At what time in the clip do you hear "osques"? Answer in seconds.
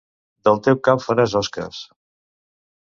1.43-1.85